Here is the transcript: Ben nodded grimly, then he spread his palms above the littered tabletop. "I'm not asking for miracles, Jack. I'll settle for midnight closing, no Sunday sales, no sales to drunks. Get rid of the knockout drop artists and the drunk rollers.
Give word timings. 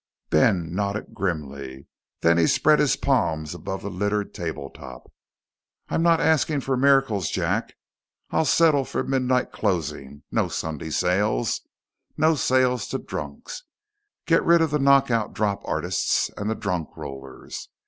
Ben 0.31 0.73
nodded 0.73 1.13
grimly, 1.13 1.85
then 2.21 2.39
he 2.39 2.47
spread 2.47 2.79
his 2.79 2.95
palms 2.95 3.53
above 3.53 3.83
the 3.83 3.89
littered 3.91 4.33
tabletop. 4.33 5.11
"I'm 5.89 6.01
not 6.01 6.19
asking 6.19 6.61
for 6.61 6.75
miracles, 6.75 7.29
Jack. 7.29 7.75
I'll 8.31 8.45
settle 8.45 8.83
for 8.83 9.03
midnight 9.03 9.51
closing, 9.51 10.23
no 10.31 10.47
Sunday 10.47 10.89
sales, 10.89 11.61
no 12.17 12.33
sales 12.33 12.87
to 12.87 12.97
drunks. 12.97 13.61
Get 14.25 14.43
rid 14.43 14.61
of 14.61 14.71
the 14.71 14.79
knockout 14.79 15.33
drop 15.35 15.61
artists 15.65 16.31
and 16.35 16.49
the 16.49 16.55
drunk 16.55 16.97
rollers. 16.97 17.69